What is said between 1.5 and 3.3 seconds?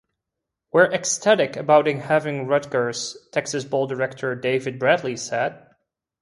about having Rutgers,"